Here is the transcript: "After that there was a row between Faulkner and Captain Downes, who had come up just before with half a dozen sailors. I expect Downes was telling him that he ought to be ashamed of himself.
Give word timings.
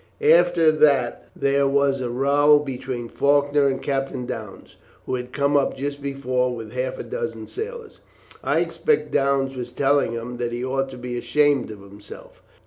"After 0.31 0.71
that 0.71 1.29
there 1.35 1.67
was 1.67 2.01
a 2.01 2.09
row 2.09 2.57
between 2.57 3.07
Faulkner 3.07 3.67
and 3.67 3.79
Captain 3.79 4.25
Downes, 4.25 4.77
who 5.05 5.13
had 5.13 5.31
come 5.31 5.55
up 5.55 5.77
just 5.77 6.01
before 6.01 6.55
with 6.55 6.71
half 6.71 6.97
a 6.97 7.03
dozen 7.03 7.45
sailors. 7.45 7.99
I 8.43 8.61
expect 8.61 9.11
Downes 9.11 9.55
was 9.55 9.71
telling 9.71 10.13
him 10.13 10.37
that 10.37 10.53
he 10.53 10.65
ought 10.65 10.89
to 10.89 10.97
be 10.97 11.19
ashamed 11.19 11.69
of 11.69 11.81
himself. 11.81 12.41